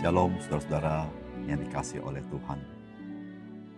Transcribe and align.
Shalom 0.00 0.32
saudara-saudara 0.40 1.12
yang 1.44 1.60
dikasih 1.60 2.00
oleh 2.00 2.24
Tuhan. 2.32 2.56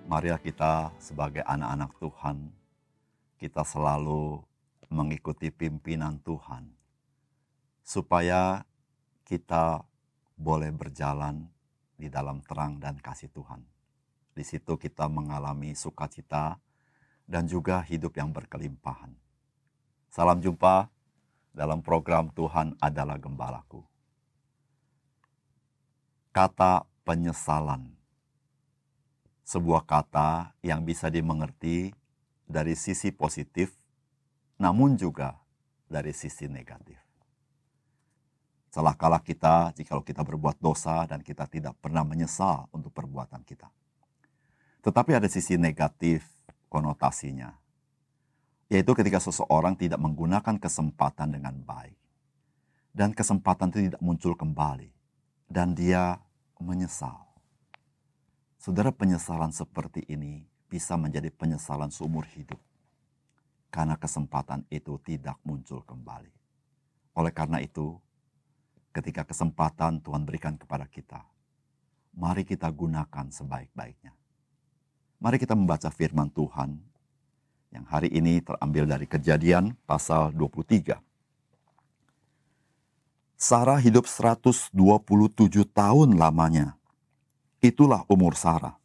Marilah 0.07 0.39
kita 0.39 0.95
sebagai 1.03 1.43
anak-anak 1.43 1.99
Tuhan, 1.99 2.47
kita 3.43 3.67
selalu 3.67 4.39
mengikuti 4.87 5.51
pimpinan 5.51 6.23
Tuhan. 6.23 6.71
Supaya 7.83 8.63
kita 9.27 9.83
boleh 10.39 10.71
berjalan 10.71 11.43
di 11.99 12.07
dalam 12.07 12.39
terang 12.47 12.79
dan 12.79 13.03
kasih 13.03 13.27
Tuhan. 13.35 13.67
Di 14.31 14.47
situ 14.47 14.79
kita 14.79 15.11
mengalami 15.11 15.75
sukacita 15.75 16.55
dan 17.27 17.51
juga 17.51 17.83
hidup 17.83 18.15
yang 18.15 18.31
berkelimpahan. 18.31 19.11
Salam 20.07 20.39
jumpa 20.39 20.87
dalam 21.51 21.83
program 21.83 22.31
Tuhan 22.31 22.79
adalah 22.79 23.19
Gembalaku 23.19 23.91
kata 26.33 26.89
penyesalan. 27.05 27.93
Sebuah 29.45 29.85
kata 29.85 30.57
yang 30.65 30.81
bisa 30.81 31.13
dimengerti 31.13 31.93
dari 32.49 32.73
sisi 32.73 33.13
positif, 33.13 33.77
namun 34.57 34.97
juga 34.97 35.37
dari 35.85 36.17
sisi 36.17 36.49
negatif. 36.49 36.97
Salah 38.73 38.97
kalah 38.97 39.21
kita 39.21 39.77
jika 39.77 40.01
kita 40.01 40.25
berbuat 40.25 40.57
dosa 40.57 41.05
dan 41.05 41.21
kita 41.21 41.45
tidak 41.45 41.77
pernah 41.85 42.01
menyesal 42.01 42.65
untuk 42.73 42.97
perbuatan 42.97 43.45
kita. 43.45 43.69
Tetapi 44.81 45.13
ada 45.13 45.29
sisi 45.29 45.61
negatif 45.61 46.25
konotasinya, 46.73 47.53
yaitu 48.73 48.97
ketika 48.97 49.21
seseorang 49.21 49.77
tidak 49.77 50.01
menggunakan 50.01 50.57
kesempatan 50.57 51.37
dengan 51.37 51.61
baik. 51.61 52.01
Dan 52.97 53.13
kesempatan 53.13 53.69
itu 53.69 53.93
tidak 53.93 54.01
muncul 54.01 54.33
kembali 54.33 55.03
dan 55.53 55.77
dia 55.77 56.17
menyesal. 56.63 57.27
Saudara, 58.63 58.95
penyesalan 58.95 59.51
seperti 59.51 60.07
ini 60.07 60.47
bisa 60.71 60.95
menjadi 60.95 61.29
penyesalan 61.35 61.91
seumur 61.91 62.25
hidup 62.31 62.57
karena 63.75 63.99
kesempatan 63.99 64.63
itu 64.71 64.97
tidak 65.03 65.37
muncul 65.43 65.83
kembali. 65.83 66.31
Oleh 67.19 67.33
karena 67.35 67.59
itu, 67.59 67.99
ketika 68.95 69.27
kesempatan 69.27 70.01
Tuhan 70.01 70.23
berikan 70.23 70.55
kepada 70.55 70.87
kita, 70.87 71.27
mari 72.15 72.47
kita 72.47 72.71
gunakan 72.71 73.27
sebaik-baiknya. 73.33 74.15
Mari 75.19 75.37
kita 75.43 75.59
membaca 75.59 75.91
firman 75.91 76.31
Tuhan 76.31 76.79
yang 77.73 77.85
hari 77.89 78.13
ini 78.13 78.45
terambil 78.45 78.85
dari 78.85 79.07
Kejadian 79.09 79.75
pasal 79.89 80.31
23 80.37 81.12
Sarah 83.53 83.77
hidup 83.77 84.09
127 84.09 84.73
tahun 85.77 86.17
lamanya. 86.17 86.73
Itulah 87.61 88.01
umur 88.09 88.33
Sarah. 88.33 88.81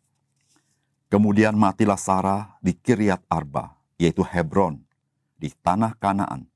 Kemudian 1.08 1.56
matilah 1.56 1.96
Sarah 1.96 2.60
di 2.60 2.76
Kiryat 2.76 3.24
Arba, 3.32 3.80
yaitu 3.96 4.28
Hebron, 4.28 4.84
di 5.40 5.56
tanah 5.64 5.96
Kanaan. 5.96 6.52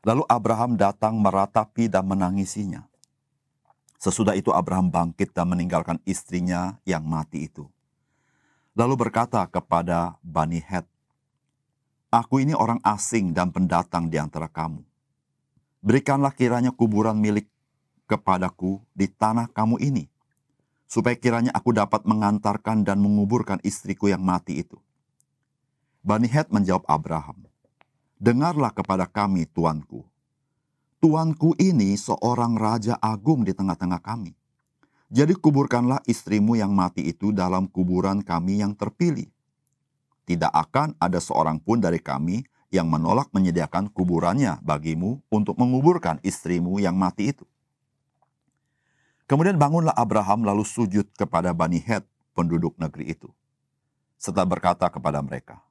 Lalu 0.00 0.24
Abraham 0.32 0.80
datang 0.80 1.20
meratapi 1.20 1.92
dan 1.92 2.08
menangisinya. 2.08 2.88
Sesudah 4.00 4.32
itu 4.32 4.48
Abraham 4.56 4.88
bangkit 4.88 5.36
dan 5.36 5.52
meninggalkan 5.52 6.00
istrinya 6.08 6.80
yang 6.88 7.04
mati 7.04 7.52
itu. 7.52 7.68
Lalu 8.72 8.96
berkata 8.96 9.44
kepada 9.44 10.16
Bani 10.24 10.56
Het, 10.56 10.88
Aku 12.08 12.40
ini 12.40 12.56
orang 12.56 12.80
asing 12.80 13.36
dan 13.36 13.52
pendatang 13.52 14.08
di 14.08 14.16
antara 14.16 14.48
kamu 14.48 14.88
Berikanlah 15.80 16.36
kiranya 16.36 16.76
kuburan 16.76 17.16
milik 17.16 17.48
kepadaku 18.04 18.84
di 18.92 19.08
tanah 19.08 19.48
kamu 19.48 19.80
ini, 19.80 20.12
supaya 20.84 21.16
kiranya 21.16 21.52
aku 21.56 21.72
dapat 21.72 22.04
mengantarkan 22.04 22.84
dan 22.84 23.00
menguburkan 23.00 23.56
istriku 23.64 24.12
yang 24.12 24.20
mati 24.20 24.60
itu. 24.60 24.76
Bani 26.04 26.28
Het 26.28 26.52
menjawab 26.52 26.84
Abraham, 26.84 27.48
Dengarlah 28.20 28.68
kepada 28.68 29.08
kami, 29.08 29.48
tuanku. 29.48 30.04
Tuanku 31.00 31.56
ini 31.56 31.96
seorang 31.96 32.52
raja 32.52 33.00
agung 33.00 33.48
di 33.48 33.56
tengah-tengah 33.56 34.04
kami. 34.04 34.36
Jadi 35.08 35.32
kuburkanlah 35.32 36.04
istrimu 36.04 36.52
yang 36.60 36.76
mati 36.76 37.08
itu 37.08 37.32
dalam 37.32 37.64
kuburan 37.64 38.20
kami 38.20 38.60
yang 38.60 38.76
terpilih. 38.76 39.32
Tidak 40.28 40.52
akan 40.52 41.00
ada 41.00 41.16
seorang 41.16 41.56
pun 41.64 41.80
dari 41.80 41.96
kami 41.96 42.44
yang 42.70 42.86
menolak 42.86 43.28
menyediakan 43.34 43.90
kuburannya 43.90 44.62
bagimu 44.62 45.18
untuk 45.26 45.58
menguburkan 45.58 46.22
istrimu 46.22 46.78
yang 46.78 46.94
mati 46.94 47.34
itu. 47.34 47.44
Kemudian 49.26 49.58
bangunlah 49.58 49.94
Abraham 49.94 50.42
lalu 50.42 50.66
sujud 50.66 51.06
kepada 51.14 51.54
Bani 51.54 51.78
Het, 51.78 52.02
penduduk 52.34 52.74
negeri 52.78 53.14
itu. 53.14 53.30
Setelah 54.18 54.46
berkata 54.46 54.86
kepada 54.90 55.22
mereka, 55.22 55.62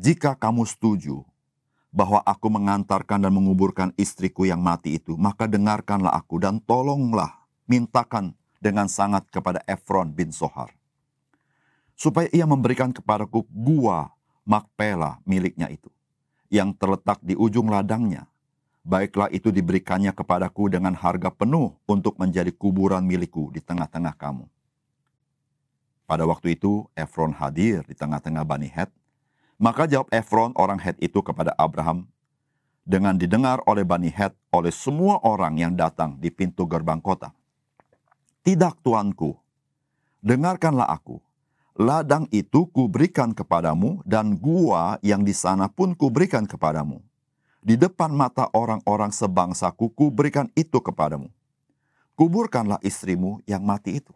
Jika 0.00 0.32
kamu 0.36 0.64
setuju 0.64 1.24
bahwa 1.92 2.24
aku 2.24 2.48
mengantarkan 2.50 3.20
dan 3.20 3.32
menguburkan 3.32 3.92
istriku 4.00 4.48
yang 4.48 4.64
mati 4.64 4.96
itu, 4.96 5.14
maka 5.14 5.46
dengarkanlah 5.46 6.10
aku 6.10 6.40
dan 6.42 6.58
tolonglah 6.64 7.46
mintakan 7.68 8.32
dengan 8.58 8.88
sangat 8.88 9.28
kepada 9.28 9.60
Efron 9.68 10.10
bin 10.10 10.32
Sohar. 10.32 10.72
Supaya 11.94 12.26
ia 12.32 12.48
memberikan 12.48 12.90
kepadaku 12.90 13.46
gua 13.52 14.13
Makpela 14.44 15.24
miliknya 15.24 15.72
itu 15.72 15.88
yang 16.52 16.76
terletak 16.76 17.18
di 17.24 17.34
ujung 17.34 17.66
ladangnya. 17.72 18.28
Baiklah 18.84 19.32
itu 19.32 19.48
diberikannya 19.48 20.12
kepadaku 20.12 20.68
dengan 20.68 20.92
harga 20.92 21.32
penuh 21.32 21.72
untuk 21.88 22.20
menjadi 22.20 22.52
kuburan 22.52 23.00
milikku 23.00 23.48
di 23.48 23.64
tengah-tengah 23.64 24.12
kamu. 24.12 24.44
Pada 26.04 26.28
waktu 26.28 26.52
itu 26.52 26.84
Efron 26.92 27.32
hadir 27.32 27.80
di 27.88 27.96
tengah-tengah 27.96 28.44
Bani 28.44 28.68
Het. 28.68 28.92
Maka 29.56 29.88
jawab 29.88 30.12
Efron 30.12 30.52
orang 30.60 30.76
Het 30.76 31.00
itu 31.00 31.24
kepada 31.24 31.56
Abraham, 31.56 32.04
dengan 32.84 33.16
didengar 33.16 33.64
oleh 33.64 33.88
Bani 33.88 34.12
Het 34.12 34.36
oleh 34.52 34.68
semua 34.68 35.16
orang 35.24 35.56
yang 35.56 35.72
datang 35.72 36.20
di 36.20 36.28
pintu 36.28 36.68
gerbang 36.68 37.00
kota. 37.00 37.32
Tidak 38.44 38.84
tuanku, 38.84 39.32
dengarkanlah 40.20 40.92
aku 40.92 41.24
ladang 41.74 42.30
itu 42.30 42.70
kuberikan 42.70 43.34
kepadamu 43.34 43.98
dan 44.06 44.38
gua 44.38 44.98
yang 45.02 45.26
di 45.26 45.34
sana 45.34 45.66
pun 45.66 45.94
kuberikan 45.94 46.46
kepadamu. 46.46 47.02
Di 47.64 47.74
depan 47.80 48.12
mata 48.12 48.46
orang-orang 48.52 49.10
sebangsaku 49.10 49.90
kuberikan 49.96 50.52
itu 50.54 50.78
kepadamu. 50.78 51.32
Kuburkanlah 52.14 52.78
istrimu 52.84 53.40
yang 53.48 53.64
mati 53.64 53.98
itu. 53.98 54.12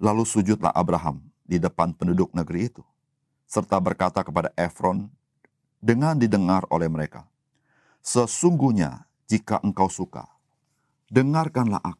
Lalu 0.00 0.24
sujudlah 0.24 0.72
Abraham 0.72 1.20
di 1.44 1.60
depan 1.60 1.92
penduduk 1.92 2.32
negeri 2.32 2.72
itu, 2.72 2.80
serta 3.44 3.76
berkata 3.76 4.24
kepada 4.24 4.48
Efron 4.56 5.12
dengan 5.76 6.16
didengar 6.16 6.64
oleh 6.72 6.88
mereka, 6.88 7.28
Sesungguhnya 8.00 9.04
jika 9.28 9.60
engkau 9.60 9.92
suka, 9.92 10.24
dengarkanlah 11.12 11.84
aku 11.84 11.99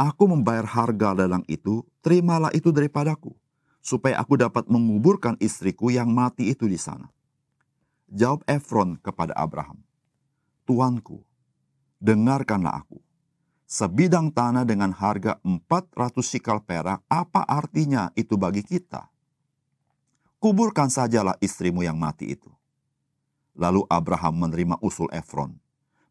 Aku 0.00 0.24
membayar 0.24 0.64
harga 0.64 1.12
lelang 1.12 1.44
itu, 1.46 1.84
terimalah 2.00 2.50
itu 2.56 2.72
daripadaku, 2.72 3.36
supaya 3.84 4.18
aku 4.18 4.40
dapat 4.40 4.64
menguburkan 4.66 5.36
istriku 5.38 5.92
yang 5.92 6.08
mati 6.10 6.48
itu 6.48 6.64
di 6.64 6.80
sana. 6.80 7.12
Jawab 8.08 8.44
Efron 8.48 9.00
kepada 9.00 9.32
Abraham, 9.36 9.80
Tuanku, 10.68 11.24
dengarkanlah 12.00 12.84
aku. 12.84 13.00
Sebidang 13.64 14.28
tanah 14.28 14.68
dengan 14.68 14.92
harga 14.92 15.40
400 15.40 16.20
sikal 16.20 16.60
perak, 16.60 17.00
apa 17.08 17.40
artinya 17.48 18.12
itu 18.12 18.36
bagi 18.36 18.60
kita? 18.60 19.08
Kuburkan 20.36 20.92
sajalah 20.92 21.40
istrimu 21.40 21.80
yang 21.80 21.96
mati 21.96 22.36
itu. 22.36 22.52
Lalu 23.56 23.88
Abraham 23.88 24.44
menerima 24.44 24.76
usul 24.84 25.08
Efron 25.08 25.61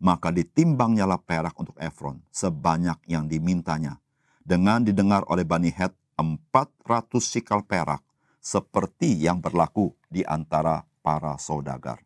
maka 0.01 0.33
ditimbangnya 0.33 1.05
lah 1.05 1.21
perak 1.21 1.53
untuk 1.61 1.77
Efron 1.77 2.17
sebanyak 2.33 2.97
yang 3.05 3.29
dimintanya. 3.29 4.01
Dengan 4.41 4.81
didengar 4.81 5.21
oleh 5.29 5.45
Bani 5.45 5.69
Het 5.69 5.93
400 6.17 7.21
sikal 7.21 7.61
perak 7.61 8.01
seperti 8.41 9.13
yang 9.21 9.37
berlaku 9.37 9.93
di 10.09 10.25
antara 10.25 10.81
para 11.05 11.37
saudagar. 11.37 12.01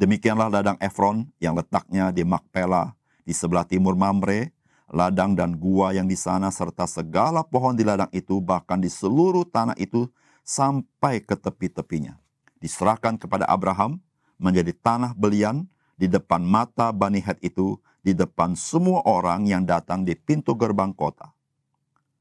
Demikianlah 0.00 0.48
ladang 0.48 0.80
Efron 0.80 1.28
yang 1.36 1.56
letaknya 1.56 2.08
di 2.12 2.24
Makpela 2.24 2.96
di 3.24 3.36
sebelah 3.36 3.68
timur 3.68 3.96
Mamre, 3.96 4.52
ladang 4.88 5.36
dan 5.36 5.56
gua 5.56 5.92
yang 5.92 6.08
di 6.08 6.16
sana 6.16 6.48
serta 6.48 6.88
segala 6.88 7.44
pohon 7.44 7.76
di 7.76 7.84
ladang 7.84 8.08
itu 8.12 8.40
bahkan 8.40 8.80
di 8.80 8.88
seluruh 8.88 9.44
tanah 9.44 9.76
itu 9.76 10.08
sampai 10.44 11.20
ke 11.20 11.36
tepi-tepinya. 11.36 12.16
Diserahkan 12.60 13.20
kepada 13.20 13.44
Abraham 13.48 14.00
menjadi 14.36 14.72
tanah 14.72 15.12
belian 15.12 15.68
di 15.96 16.06
depan 16.06 16.44
mata 16.44 16.92
Bani 16.92 17.24
Het 17.24 17.40
itu, 17.40 17.80
di 18.04 18.12
depan 18.12 18.54
semua 18.54 19.02
orang 19.08 19.48
yang 19.48 19.64
datang 19.64 20.04
di 20.04 20.14
pintu 20.14 20.54
gerbang 20.54 20.92
kota. 20.92 21.32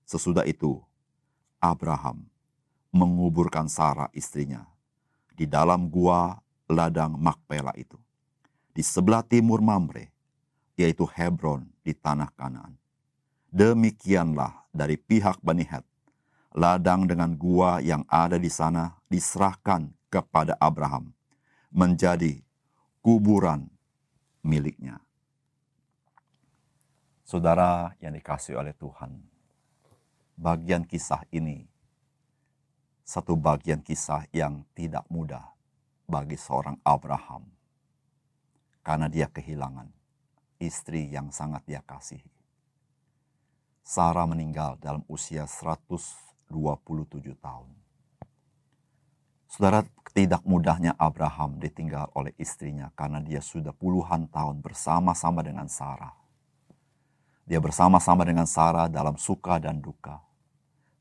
Sesudah 0.08 0.48
itu, 0.48 0.80
Abraham 1.60 2.26
menguburkan 2.96 3.68
Sarah 3.68 4.08
istrinya 4.16 4.64
di 5.36 5.44
dalam 5.44 5.92
gua 5.92 6.40
ladang 6.72 7.20
Makpela 7.20 7.76
itu, 7.76 8.00
di 8.72 8.80
sebelah 8.80 9.22
timur 9.22 9.60
Mamre, 9.60 10.10
yaitu 10.80 11.04
Hebron 11.04 11.68
di 11.84 11.92
tanah 11.92 12.32
Kanaan. 12.34 12.74
Demikianlah 13.52 14.68
dari 14.72 14.96
pihak 14.96 15.44
Bani 15.44 15.68
Het, 15.68 15.84
ladang 16.56 17.04
dengan 17.04 17.36
gua 17.36 17.84
yang 17.84 18.08
ada 18.08 18.40
di 18.40 18.48
sana 18.48 18.96
diserahkan 19.12 19.92
kepada 20.08 20.56
Abraham 20.64 21.12
menjadi 21.76 22.45
kuburan 23.06 23.70
miliknya. 24.42 24.98
Saudara 27.22 27.94
yang 28.02 28.18
dikasih 28.18 28.58
oleh 28.58 28.74
Tuhan, 28.74 29.22
bagian 30.34 30.82
kisah 30.90 31.22
ini 31.30 31.70
satu 33.06 33.38
bagian 33.38 33.86
kisah 33.86 34.26
yang 34.34 34.66
tidak 34.74 35.06
mudah 35.14 35.54
bagi 36.10 36.34
seorang 36.34 36.82
Abraham 36.82 37.46
karena 38.82 39.06
dia 39.06 39.30
kehilangan 39.30 39.86
istri 40.58 41.06
yang 41.06 41.30
sangat 41.30 41.62
dia 41.70 41.86
kasihi. 41.86 42.34
Sarah 43.86 44.26
meninggal 44.26 44.82
dalam 44.82 45.06
usia 45.06 45.46
127 45.46 46.50
tahun. 47.38 47.70
Saudara, 49.46 49.86
tidak 50.16 50.48
mudahnya 50.48 50.96
Abraham 50.96 51.60
ditinggal 51.60 52.08
oleh 52.16 52.32
istrinya 52.40 52.88
karena 52.96 53.20
dia 53.20 53.44
sudah 53.44 53.76
puluhan 53.76 54.32
tahun 54.32 54.64
bersama-sama 54.64 55.44
dengan 55.44 55.68
Sarah. 55.68 56.16
Dia 57.44 57.60
bersama-sama 57.60 58.24
dengan 58.24 58.48
Sarah 58.48 58.88
dalam 58.88 59.20
suka 59.20 59.60
dan 59.60 59.84
duka. 59.84 60.24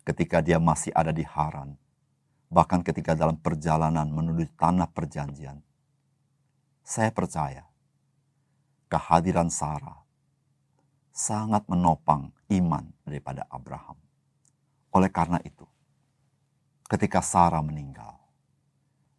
Ketika 0.02 0.43
dia 0.43 0.58
masih 0.58 0.90
ada 0.90 1.14
di 1.14 1.22
Haran, 1.22 1.78
bahkan 2.50 2.82
ketika 2.82 3.14
dalam 3.14 3.38
perjalanan 3.38 4.11
menuju 4.11 4.50
tanah 4.58 4.90
perjanjian. 4.90 5.62
Saya 6.82 7.14
percaya 7.14 7.64
kehadiran 8.90 9.49
Sarah 9.49 10.02
sangat 11.14 11.64
menopang 11.70 12.34
iman 12.50 12.90
daripada 13.06 13.46
Abraham. 13.46 13.96
Oleh 14.90 15.08
karena 15.08 15.38
itu, 15.46 15.64
ketika 16.90 17.22
Sarah 17.22 17.62
meninggal, 17.62 18.23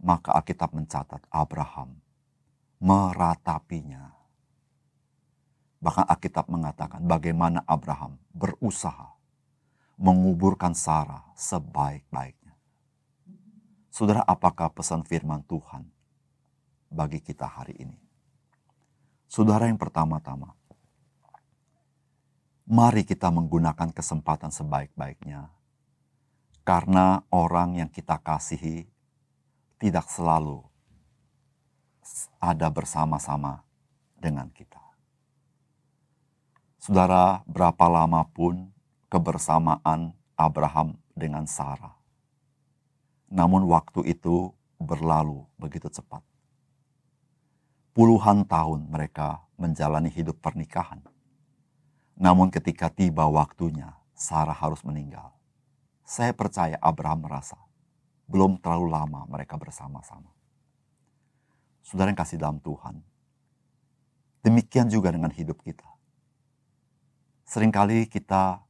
maka 0.05 0.37
Alkitab 0.37 0.69
mencatat 0.77 1.25
Abraham 1.33 1.97
meratapinya. 2.77 4.13
Bahkan 5.81 6.05
Alkitab 6.05 6.45
mengatakan 6.45 7.01
bagaimana 7.01 7.65
Abraham 7.65 8.21
berusaha 8.29 9.17
menguburkan 9.97 10.77
Sarah 10.77 11.25
sebaik-baiknya. 11.33 12.53
Saudara, 13.89 14.21
apakah 14.27 14.69
pesan 14.69 15.01
firman 15.01 15.41
Tuhan 15.49 15.89
bagi 16.93 17.17
kita 17.23 17.49
hari 17.49 17.73
ini? 17.81 17.97
Saudara 19.25 19.65
yang 19.65 19.81
pertama-tama, 19.81 20.53
mari 22.69 23.01
kita 23.01 23.33
menggunakan 23.33 23.89
kesempatan 23.89 24.53
sebaik-baiknya. 24.53 25.49
Karena 26.65 27.21
orang 27.29 27.77
yang 27.77 27.89
kita 27.93 28.17
kasihi 28.17 28.89
tidak 29.81 30.07
selalu 30.07 30.63
ada 32.39 32.67
bersama-sama 32.69 33.65
dengan 34.15 34.47
kita. 34.53 34.81
Saudara, 36.77 37.41
berapa 37.49 37.85
lama 37.89 38.23
pun 38.29 38.69
kebersamaan 39.09 40.13
Abraham 40.37 40.95
dengan 41.17 41.49
Sarah. 41.49 41.97
Namun 43.25 43.65
waktu 43.65 44.05
itu 44.05 44.53
berlalu 44.77 45.43
begitu 45.57 45.89
cepat. 45.89 46.21
Puluhan 47.95 48.45
tahun 48.45 48.85
mereka 48.91 49.41
menjalani 49.57 50.11
hidup 50.13 50.37
pernikahan 50.43 51.01
namun 52.15 52.47
ketika 52.47 52.87
tiba 52.87 53.27
waktunya, 53.27 53.91
Sarah 54.15 54.55
harus 54.55 54.79
meninggal. 54.87 55.35
Saya 56.07 56.31
percaya 56.31 56.79
Abraham 56.79 57.27
merasa 57.27 57.59
belum 58.25 58.61
terlalu 58.61 58.89
lama 58.89 59.25
mereka 59.29 59.55
bersama-sama. 59.57 60.31
Saudara 61.85 62.09
yang 62.09 62.17
kasih 62.17 62.41
dalam 62.41 62.57
Tuhan, 62.61 63.01
demikian 64.41 64.89
juga 64.89 65.13
dengan 65.13 65.29
hidup 65.29 65.61
kita. 65.61 65.85
Seringkali 67.45 68.09
kita 68.09 68.65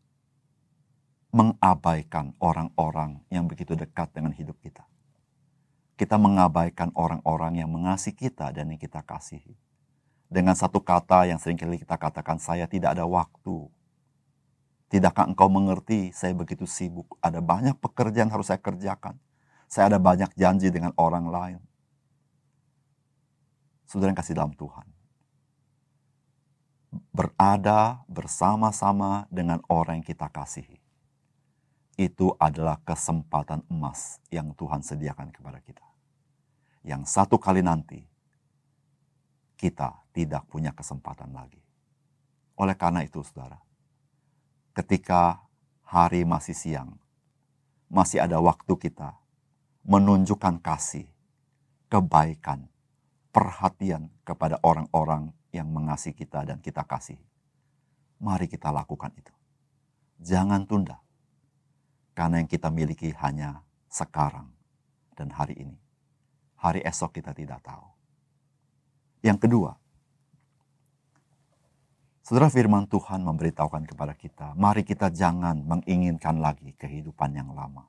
mengabaikan 1.32 2.36
orang-orang 2.44 3.24
yang 3.32 3.48
begitu 3.48 3.76
dekat 3.76 4.12
dengan 4.12 4.36
hidup 4.36 4.60
kita. 4.60 4.84
Kita 5.96 6.20
mengabaikan 6.20 6.92
orang-orang 6.92 7.64
yang 7.64 7.72
mengasihi 7.72 8.16
kita 8.16 8.52
dan 8.52 8.68
yang 8.68 8.80
kita 8.80 9.00
kasihi 9.00 9.56
dengan 10.26 10.58
satu 10.58 10.82
kata 10.82 11.30
yang 11.30 11.38
sering 11.38 11.56
kali 11.56 11.78
kita 11.78 11.96
katakan, 11.96 12.42
saya 12.42 12.66
tidak 12.66 12.98
ada 12.98 13.06
waktu. 13.06 13.70
Tidakkah 14.90 15.30
engkau 15.30 15.50
mengerti, 15.50 16.14
saya 16.14 16.34
begitu 16.34 16.66
sibuk. 16.66 17.18
Ada 17.22 17.42
banyak 17.42 17.78
pekerjaan 17.78 18.30
harus 18.34 18.50
saya 18.50 18.62
kerjakan. 18.62 19.18
Saya 19.76 19.92
ada 19.92 20.00
banyak 20.00 20.32
janji 20.40 20.72
dengan 20.72 20.96
orang 20.96 21.28
lain. 21.28 21.60
Saudara 23.84 24.16
yang 24.16 24.20
kasih 24.24 24.32
dalam 24.32 24.56
Tuhan. 24.56 24.88
Berada 27.12 28.00
bersama-sama 28.08 29.28
dengan 29.28 29.60
orang 29.68 30.00
yang 30.00 30.08
kita 30.08 30.32
kasihi. 30.32 30.80
Itu 32.00 32.40
adalah 32.40 32.80
kesempatan 32.88 33.68
emas 33.68 34.24
yang 34.32 34.56
Tuhan 34.56 34.80
sediakan 34.80 35.36
kepada 35.36 35.60
kita. 35.60 35.84
Yang 36.88 37.12
satu 37.12 37.36
kali 37.36 37.60
nanti 37.60 38.00
kita 39.60 39.92
tidak 40.16 40.48
punya 40.48 40.72
kesempatan 40.72 41.36
lagi. 41.36 41.60
Oleh 42.56 42.80
karena 42.80 43.04
itu, 43.04 43.20
saudara, 43.28 43.60
ketika 44.72 45.44
hari 45.84 46.24
masih 46.24 46.56
siang, 46.56 46.96
masih 47.92 48.24
ada 48.24 48.40
waktu 48.40 48.72
kita 48.80 49.25
menunjukkan 49.86 50.66
kasih, 50.66 51.06
kebaikan, 51.88 52.66
perhatian 53.30 54.10
kepada 54.26 54.58
orang-orang 54.66 55.30
yang 55.54 55.70
mengasihi 55.70 56.18
kita 56.18 56.42
dan 56.44 56.58
kita 56.60 56.82
kasih. 56.84 57.22
Mari 58.18 58.50
kita 58.50 58.74
lakukan 58.74 59.14
itu. 59.14 59.32
Jangan 60.20 60.66
tunda. 60.66 60.98
Karena 62.18 62.42
yang 62.42 62.50
kita 62.50 62.72
miliki 62.74 63.14
hanya 63.22 63.62
sekarang 63.92 64.50
dan 65.14 65.30
hari 65.30 65.56
ini. 65.62 65.78
Hari 66.58 66.82
esok 66.82 67.22
kita 67.22 67.36
tidak 67.36 67.62
tahu. 67.62 67.86
Yang 69.22 69.46
kedua, 69.46 69.72
Saudara 72.26 72.50
firman 72.50 72.90
Tuhan 72.90 73.22
memberitahukan 73.22 73.86
kepada 73.86 74.18
kita, 74.18 74.58
mari 74.58 74.82
kita 74.82 75.14
jangan 75.14 75.62
menginginkan 75.62 76.42
lagi 76.42 76.74
kehidupan 76.74 77.38
yang 77.38 77.54
lama. 77.54 77.86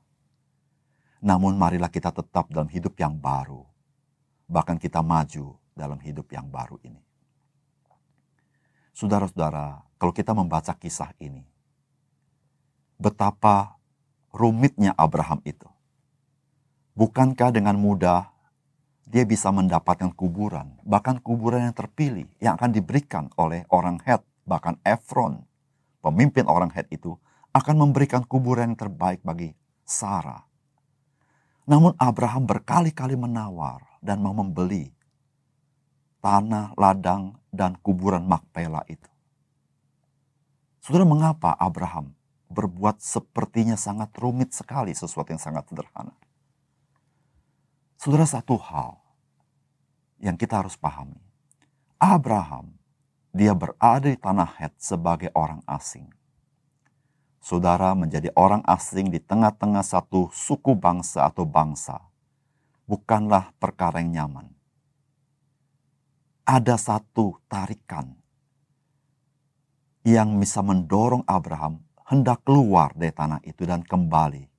Namun 1.24 1.56
marilah 1.56 1.88
kita 1.88 2.12
tetap 2.12 2.48
dalam 2.52 2.68
hidup 2.68 2.96
yang 3.00 3.16
baru. 3.16 3.64
Bahkan 4.46 4.76
kita 4.76 5.00
maju 5.00 5.56
dalam 5.72 5.98
hidup 6.00 6.28
yang 6.32 6.48
baru 6.48 6.80
ini. 6.84 7.02
Saudara-saudara, 8.96 9.84
kalau 10.00 10.12
kita 10.12 10.32
membaca 10.32 10.72
kisah 10.72 11.12
ini, 11.20 11.44
betapa 12.96 13.76
rumitnya 14.32 14.96
Abraham 14.96 15.44
itu. 15.44 15.68
Bukankah 16.96 17.52
dengan 17.52 17.76
mudah 17.76 18.32
dia 19.04 19.22
bisa 19.22 19.52
mendapatkan 19.52 20.10
kuburan, 20.16 20.80
bahkan 20.82 21.20
kuburan 21.20 21.70
yang 21.70 21.76
terpilih 21.76 22.26
yang 22.40 22.56
akan 22.56 22.72
diberikan 22.72 23.28
oleh 23.36 23.68
orang 23.70 24.00
Het, 24.02 24.24
bahkan 24.48 24.80
Efron, 24.82 25.44
pemimpin 26.00 26.48
orang 26.48 26.72
Het 26.72 26.88
itu 26.90 27.14
akan 27.54 27.86
memberikan 27.86 28.24
kuburan 28.24 28.72
yang 28.72 28.80
terbaik 28.80 29.20
bagi 29.22 29.54
Sarah. 29.86 30.42
Namun 31.66 31.98
Abraham 31.98 32.46
berkali-kali 32.46 33.18
menawar 33.18 33.82
dan 33.98 34.22
mau 34.22 34.30
membeli 34.30 34.94
tanah, 36.22 36.74
ladang, 36.78 37.34
dan 37.50 37.74
kuburan 37.82 38.22
Makpela 38.26 38.86
itu. 38.86 39.10
Saudara, 40.82 41.02
mengapa 41.02 41.54
Abraham 41.58 42.14
berbuat 42.46 43.02
sepertinya 43.02 43.74
sangat 43.74 44.14
rumit 44.18 44.54
sekali 44.54 44.94
sesuatu 44.94 45.34
yang 45.34 45.42
sangat 45.42 45.66
sederhana? 45.66 46.14
Saudara, 47.98 48.22
satu 48.22 48.54
hal 48.54 49.02
yang 50.22 50.38
kita 50.38 50.62
harus 50.62 50.78
pahami. 50.78 51.18
Abraham, 51.98 52.74
dia 53.34 53.50
berada 53.56 54.06
di 54.06 54.14
tanah 54.14 54.50
Het 54.62 54.74
sebagai 54.78 55.34
orang 55.34 55.62
asing. 55.66 56.06
Saudara 57.46 57.94
menjadi 57.94 58.34
orang 58.34 58.58
asing 58.66 59.06
di 59.06 59.22
tengah-tengah 59.22 59.86
satu 59.86 60.26
suku 60.34 60.74
bangsa 60.74 61.30
atau 61.30 61.46
bangsa 61.46 62.02
bukanlah 62.90 63.54
perkara 63.62 64.02
yang 64.02 64.18
nyaman. 64.18 64.50
Ada 66.42 66.74
satu 66.74 67.38
tarikan 67.46 68.18
yang 70.02 70.42
bisa 70.42 70.58
mendorong 70.58 71.22
Abraham 71.22 71.86
hendak 72.10 72.42
keluar 72.42 72.90
dari 72.98 73.14
tanah 73.14 73.38
itu 73.46 73.62
dan 73.62 73.86
kembali 73.86 74.50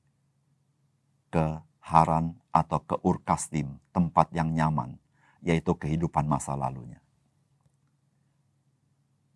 ke 1.28 1.60
Haran 1.84 2.40
atau 2.56 2.80
ke 2.88 2.96
Urkastim, 3.04 3.84
tempat 3.92 4.32
yang 4.32 4.56
nyaman, 4.56 4.96
yaitu 5.44 5.76
kehidupan 5.76 6.24
masa 6.24 6.56
lalunya. 6.56 7.04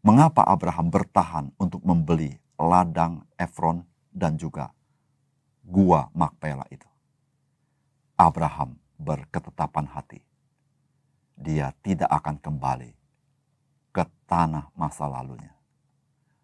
Mengapa 0.08 0.48
Abraham 0.48 0.88
bertahan 0.88 1.52
untuk 1.60 1.84
membeli 1.84 2.40
ladang 2.62 3.26
Efron 3.34 3.82
dan 4.14 4.38
juga 4.38 4.70
gua 5.66 6.14
Makpela 6.14 6.70
itu. 6.70 6.86
Abraham 8.14 8.78
berketetapan 9.02 9.90
hati. 9.90 10.22
Dia 11.34 11.74
tidak 11.82 12.12
akan 12.22 12.38
kembali 12.38 12.94
ke 13.90 14.04
tanah 14.30 14.70
masa 14.78 15.10
lalunya. 15.10 15.58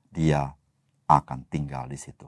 Dia 0.09 0.57
akan 1.05 1.45
tinggal 1.53 1.85
di 1.85 2.01
situ. 2.01 2.25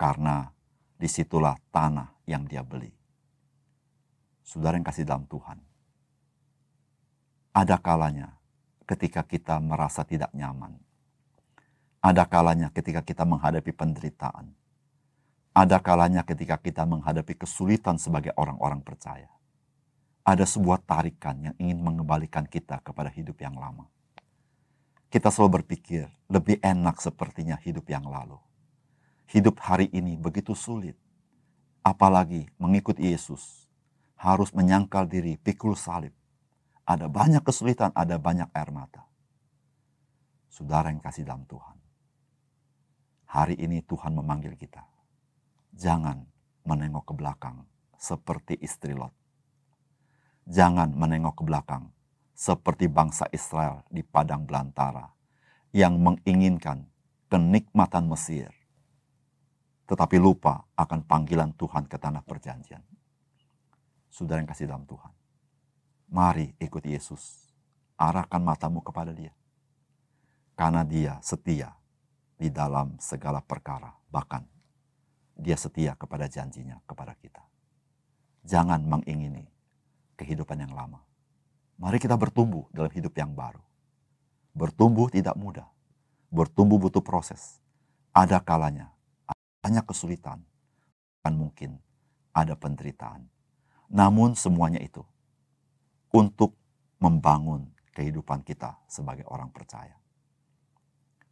Karena 0.00 0.48
di 0.96 1.04
situlah 1.04 1.60
tanah 1.68 2.08
yang 2.24 2.48
dia 2.48 2.64
beli. 2.64 2.88
Saudara 4.40 4.80
yang 4.80 4.86
kasih 4.86 5.04
dalam 5.04 5.28
Tuhan. 5.28 5.60
Ada 7.52 7.76
kalanya 7.76 8.32
ketika 8.88 9.20
kita 9.20 9.60
merasa 9.60 10.08
tidak 10.08 10.32
nyaman. 10.32 10.87
Ada 11.98 12.24
kalanya 12.30 12.70
ketika 12.70 13.02
kita 13.02 13.26
menghadapi 13.26 13.74
penderitaan 13.74 14.54
ada 15.58 15.82
kalanya 15.82 16.22
ketika 16.22 16.54
kita 16.54 16.86
menghadapi 16.86 17.34
kesulitan 17.34 17.98
sebagai 17.98 18.30
orang-orang 18.38 18.78
percaya. 18.78 19.26
Ada 20.22 20.46
sebuah 20.46 20.86
tarikan 20.86 21.34
yang 21.42 21.54
ingin 21.58 21.82
mengembalikan 21.82 22.46
kita 22.46 22.78
kepada 22.78 23.10
hidup 23.10 23.42
yang 23.42 23.58
lama. 23.58 23.90
Kita 25.10 25.34
selalu 25.34 25.58
berpikir, 25.58 26.06
lebih 26.30 26.62
enak 26.62 27.02
sepertinya 27.02 27.58
hidup 27.58 27.90
yang 27.90 28.06
lalu. 28.06 28.38
Hidup 29.34 29.58
hari 29.58 29.90
ini 29.90 30.14
begitu 30.14 30.54
sulit. 30.54 30.94
Apalagi 31.82 32.46
mengikuti 32.60 33.10
Yesus. 33.10 33.66
Harus 34.14 34.54
menyangkal 34.54 35.10
diri, 35.10 35.34
pikul 35.42 35.74
salib. 35.74 36.14
Ada 36.86 37.10
banyak 37.10 37.42
kesulitan, 37.42 37.90
ada 37.98 38.14
banyak 38.14 38.46
air 38.54 38.70
mata. 38.70 39.02
Saudara 40.54 40.94
yang 40.94 41.02
kasih 41.02 41.26
dalam 41.26 41.42
Tuhan. 41.50 41.87
Hari 43.28 43.60
ini 43.60 43.84
Tuhan 43.84 44.16
memanggil 44.16 44.56
kita 44.56 44.88
Jangan 45.78 46.26
menengok 46.64 47.12
ke 47.12 47.14
belakang 47.14 47.62
seperti 47.94 48.58
istri 48.58 48.98
Lot. 48.98 49.14
Jangan 50.48 50.90
menengok 50.90 51.38
ke 51.38 51.44
belakang 51.44 51.92
seperti 52.32 52.88
bangsa 52.88 53.30
Israel 53.30 53.84
di 53.92 54.00
padang 54.02 54.42
belantara 54.48 55.12
yang 55.76 56.00
menginginkan 56.00 56.88
kenikmatan 57.28 58.08
Mesir, 58.08 58.48
tetapi 59.84 60.16
lupa 60.16 60.64
akan 60.74 61.04
panggilan 61.04 61.52
Tuhan 61.52 61.84
ke 61.86 62.00
tanah 62.00 62.24
perjanjian. 62.24 62.80
Saudara 64.08 64.40
yang 64.40 64.48
kasih 64.48 64.66
dalam 64.66 64.88
Tuhan, 64.88 65.12
mari 66.08 66.56
ikuti 66.56 66.96
Yesus, 66.96 67.52
arahkan 68.00 68.40
matamu 68.40 68.80
kepada 68.80 69.12
dia. 69.12 69.36
Karena 70.56 70.82
dia 70.82 71.20
setia 71.22 71.76
di 72.38 72.54
dalam 72.54 72.94
segala 73.02 73.42
perkara, 73.42 73.90
bahkan 74.08 74.46
dia 75.34 75.58
setia 75.58 75.98
kepada 75.98 76.30
janjinya 76.30 76.78
kepada 76.86 77.18
kita. 77.18 77.42
Jangan 78.46 78.78
mengingini 78.86 79.44
kehidupan 80.14 80.62
yang 80.62 80.72
lama. 80.72 81.02
Mari 81.78 81.98
kita 81.98 82.14
bertumbuh 82.14 82.66
dalam 82.70 82.90
hidup 82.90 83.14
yang 83.18 83.34
baru. 83.34 83.62
Bertumbuh 84.54 85.10
tidak 85.10 85.34
mudah. 85.34 85.66
Bertumbuh 86.30 86.78
butuh 86.78 87.02
proses. 87.02 87.58
Ada 88.14 88.42
kalanya, 88.42 88.90
banyak 89.62 89.86
kesulitan, 89.86 90.42
dan 91.22 91.34
mungkin 91.38 91.78
ada 92.34 92.54
penderitaan. 92.54 93.26
Namun 93.90 94.38
semuanya 94.38 94.78
itu 94.78 95.02
untuk 96.14 96.54
membangun 97.02 97.70
kehidupan 97.94 98.46
kita 98.46 98.78
sebagai 98.86 99.26
orang 99.26 99.50
percaya. 99.50 99.94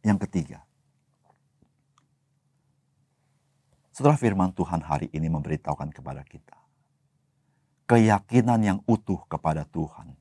Yang 0.03 0.27
ketiga, 0.27 0.66
Setelah 3.97 4.13
firman 4.13 4.53
Tuhan 4.53 4.85
hari 4.85 5.09
ini 5.09 5.25
memberitahukan 5.25 5.89
kepada 5.89 6.21
kita. 6.21 6.53
Keyakinan 7.89 8.61
yang 8.61 8.79
utuh 8.85 9.25
kepada 9.25 9.65
Tuhan 9.65 10.13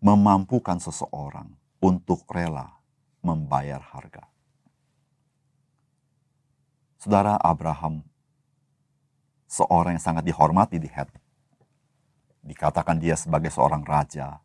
memampukan 0.00 0.80
seseorang 0.80 1.52
untuk 1.84 2.24
rela 2.32 2.80
membayar 3.20 3.84
harga. 3.84 4.24
Saudara 6.96 7.36
Abraham, 7.36 8.00
seorang 9.44 10.00
yang 10.00 10.04
sangat 10.08 10.24
dihormati 10.24 10.80
di 10.80 10.88
Het. 10.88 11.12
Dikatakan 12.48 12.96
dia 12.96 13.12
sebagai 13.12 13.52
seorang 13.52 13.84
raja. 13.84 14.40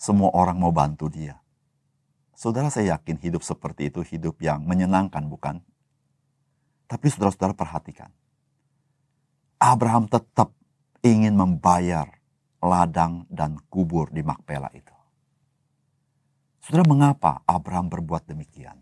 Semua 0.00 0.32
orang 0.32 0.56
mau 0.56 0.72
bantu 0.72 1.12
dia. 1.12 1.36
Saudara 2.32 2.72
saya 2.72 2.96
yakin 2.96 3.20
hidup 3.20 3.44
seperti 3.44 3.92
itu 3.92 4.00
hidup 4.00 4.40
yang 4.40 4.64
menyenangkan 4.64 5.28
bukan? 5.28 5.60
Tapi 6.84 7.06
saudara-saudara 7.08 7.56
perhatikan. 7.56 8.10
Abraham 9.58 10.04
tetap 10.10 10.52
ingin 11.00 11.36
membayar 11.36 12.20
ladang 12.60 13.28
dan 13.28 13.60
kubur 13.68 14.08
di 14.12 14.24
Makpela 14.24 14.72
itu. 14.72 14.92
Saudara, 16.64 16.84
mengapa 16.88 17.44
Abraham 17.44 17.92
berbuat 17.92 18.24
demikian? 18.24 18.80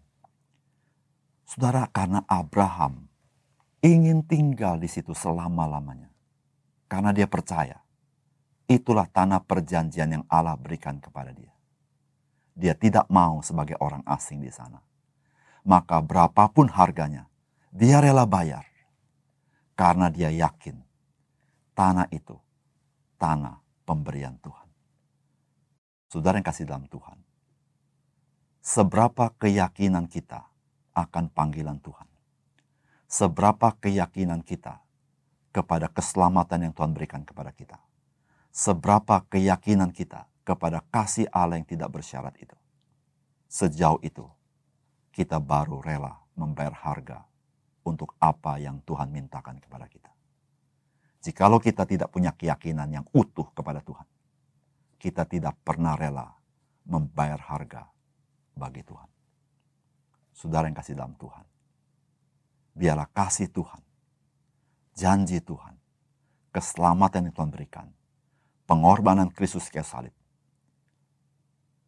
Saudara, 1.43 1.91
karena 1.91 2.23
Abraham 2.31 3.11
ingin 3.83 4.23
tinggal 4.23 4.79
di 4.79 4.87
situ 4.87 5.11
selama-lamanya. 5.11 6.07
Karena 6.87 7.11
dia 7.11 7.27
percaya, 7.27 7.83
itulah 8.71 9.11
tanah 9.11 9.43
perjanjian 9.43 10.21
yang 10.21 10.25
Allah 10.31 10.55
berikan 10.55 11.03
kepada 11.03 11.35
dia. 11.35 11.51
Dia 12.55 12.79
tidak 12.79 13.11
mau 13.11 13.43
sebagai 13.43 13.75
orang 13.83 14.07
asing 14.07 14.45
di 14.45 14.53
sana. 14.53 14.79
Maka 15.67 15.99
berapapun 16.05 16.71
harganya, 16.71 17.27
dia 17.73 18.05
rela 18.05 18.29
bayar 18.29 18.69
karena 19.73 20.13
dia 20.13 20.29
yakin 20.29 20.77
tanah 21.73 22.05
itu 22.13 22.37
tanah 23.17 23.65
pemberian 23.89 24.37
Tuhan. 24.45 24.69
Saudara 26.13 26.37
yang 26.37 26.45
kasih 26.45 26.69
dalam 26.69 26.85
Tuhan, 26.93 27.17
seberapa 28.61 29.33
keyakinan 29.41 30.05
kita 30.05 30.45
akan 30.93 31.33
panggilan 31.33 31.81
Tuhan, 31.81 32.05
seberapa 33.09 33.73
keyakinan 33.81 34.45
kita 34.45 34.85
kepada 35.57 35.89
keselamatan 35.89 36.69
yang 36.69 36.73
Tuhan 36.77 36.93
berikan 36.93 37.25
kepada 37.25 37.57
kita, 37.57 37.81
seberapa 38.53 39.25
keyakinan 39.33 39.97
kita 39.97 40.29
kepada 40.45 40.85
kasih 40.93 41.25
Allah 41.33 41.57
yang 41.57 41.65
tidak 41.65 41.89
bersyarat 41.89 42.37
itu. 42.37 42.57
Sejauh 43.49 44.01
itu, 44.05 44.29
kita 45.17 45.41
baru 45.41 45.81
rela 45.81 46.21
membayar 46.37 46.77
harga 46.77 47.32
untuk 47.83 48.15
apa 48.23 48.59
yang 48.63 48.83
Tuhan 48.87 49.11
mintakan 49.11 49.59
kepada 49.59 49.87
kita. 49.91 50.11
Jikalau 51.23 51.63
kita 51.63 51.87
tidak 51.87 52.11
punya 52.11 52.35
keyakinan 52.35 52.91
yang 52.91 53.07
utuh 53.15 53.47
kepada 53.55 53.79
Tuhan, 53.79 54.07
kita 54.99 55.23
tidak 55.27 55.55
pernah 55.63 55.95
rela 55.95 56.35
membayar 56.87 57.39
harga 57.39 57.87
bagi 58.59 58.83
Tuhan. 58.83 59.07
Saudara 60.35 60.67
yang 60.67 60.75
kasih 60.75 60.99
dalam 60.99 61.15
Tuhan, 61.15 61.47
biarlah 62.75 63.07
kasih 63.15 63.47
Tuhan, 63.55 63.79
janji 64.99 65.39
Tuhan, 65.39 65.79
keselamatan 66.51 67.31
yang 67.31 67.35
Tuhan 67.35 67.51
berikan, 67.55 67.87
pengorbanan 68.67 69.31
Kristus 69.31 69.71
ke 69.71 69.79
salib, 69.87 70.15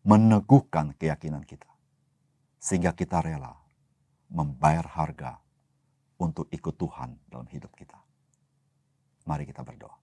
meneguhkan 0.06 0.94
keyakinan 0.94 1.42
kita, 1.42 1.70
sehingga 2.62 2.94
kita 2.94 3.18
rela 3.18 3.58
membayar 4.30 4.86
harga 4.86 5.43
untuk 6.18 6.46
ikut 6.50 6.74
Tuhan 6.78 7.18
dalam 7.26 7.46
hidup 7.50 7.74
kita. 7.74 7.98
Mari 9.24 9.48
kita 9.48 9.64
berdoa. 9.64 9.96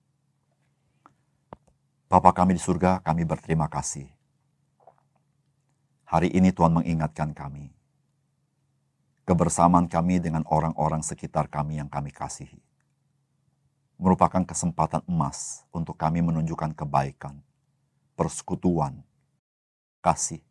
Bapa 2.12 2.36
kami 2.36 2.58
di 2.58 2.62
surga, 2.62 3.00
kami 3.00 3.24
berterima 3.24 3.72
kasih. 3.72 4.04
Hari 6.12 6.28
ini 6.36 6.52
Tuhan 6.52 6.76
mengingatkan 6.76 7.32
kami. 7.32 7.72
Kebersamaan 9.24 9.88
kami 9.88 10.20
dengan 10.20 10.44
orang-orang 10.52 11.00
sekitar 11.00 11.48
kami 11.48 11.80
yang 11.80 11.88
kami 11.88 12.12
kasihi. 12.12 12.60
Merupakan 13.96 14.44
kesempatan 14.44 15.08
emas 15.08 15.64
untuk 15.72 15.96
kami 15.96 16.20
menunjukkan 16.20 16.76
kebaikan, 16.76 17.40
persekutuan, 18.20 19.00
kasih. 20.04 20.44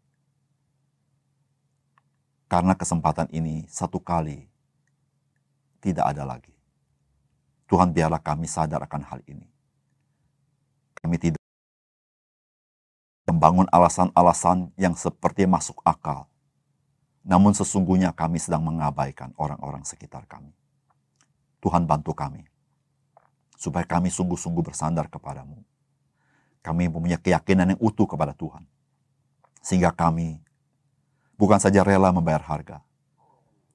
Karena 2.49 2.73
kesempatan 2.73 3.29
ini 3.31 3.69
satu 3.69 4.01
kali 4.01 4.50
tidak 5.81 6.13
ada 6.13 6.23
lagi. 6.29 6.53
Tuhan 7.67 7.95
biarlah 7.95 8.21
kami 8.21 8.45
sadar 8.45 8.85
akan 8.85 9.03
hal 9.07 9.21
ini. 9.31 9.49
Kami 11.01 11.17
tidak 11.17 11.41
membangun 13.31 13.71
alasan-alasan 13.71 14.75
yang 14.77 14.93
seperti 14.93 15.47
masuk 15.47 15.81
akal. 15.87 16.29
Namun 17.25 17.55
sesungguhnya 17.55 18.13
kami 18.13 18.43
sedang 18.43 18.67
mengabaikan 18.67 19.33
orang-orang 19.39 19.87
sekitar 19.87 20.27
kami. 20.27 20.53
Tuhan 21.63 21.87
bantu 21.87 22.13
kami. 22.13 22.45
Supaya 23.55 23.87
kami 23.87 24.11
sungguh-sungguh 24.11 24.65
bersandar 24.65 25.07
kepadamu. 25.07 25.63
Kami 26.61 26.91
mempunyai 26.91 27.21
keyakinan 27.21 27.77
yang 27.77 27.81
utuh 27.81 28.09
kepada 28.09 28.35
Tuhan. 28.37 28.67
Sehingga 29.63 29.93
kami 29.93 30.41
bukan 31.39 31.61
saja 31.61 31.81
rela 31.81 32.13
membayar 32.13 32.43
harga, 32.45 32.85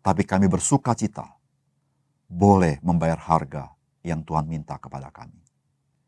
Tapi 0.06 0.22
kami 0.22 0.46
bersuka 0.46 0.94
cita 0.94 1.34
boleh 2.26 2.82
membayar 2.82 3.18
harga 3.18 3.72
yang 4.02 4.22
Tuhan 4.22 4.46
minta 4.46 4.78
kepada 4.78 5.10
kami. 5.10 5.38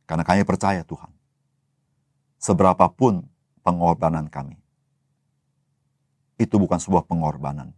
Karena 0.07 0.23
kami 0.23 0.47
percaya 0.47 0.81
Tuhan, 0.87 1.11
seberapapun 2.39 3.27
pengorbanan 3.61 4.31
kami, 4.31 4.55
itu 6.37 6.55
bukan 6.55 6.79
sebuah 6.79 7.03
pengorbanan, 7.03 7.73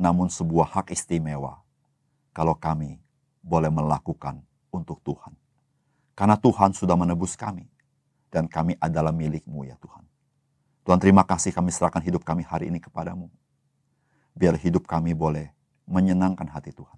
namun 0.00 0.32
sebuah 0.32 0.66
hak 0.72 0.90
istimewa 0.90 1.60
kalau 2.34 2.56
kami 2.56 2.98
boleh 3.44 3.70
melakukan 3.70 4.42
untuk 4.74 4.98
Tuhan. 5.06 5.36
Karena 6.18 6.34
Tuhan 6.34 6.74
sudah 6.74 6.98
menebus 6.98 7.38
kami, 7.38 7.70
dan 8.28 8.50
kami 8.50 8.74
adalah 8.82 9.14
milikmu 9.14 9.62
ya 9.64 9.78
Tuhan. 9.78 10.04
Tuhan 10.82 10.98
terima 10.98 11.22
kasih 11.22 11.52
kami 11.52 11.70
serahkan 11.70 12.02
hidup 12.02 12.24
kami 12.24 12.42
hari 12.42 12.72
ini 12.72 12.80
kepadamu. 12.80 13.28
Biar 14.34 14.56
hidup 14.58 14.88
kami 14.88 15.12
boleh 15.14 15.52
menyenangkan 15.86 16.48
hati 16.48 16.72
Tuhan. 16.74 16.97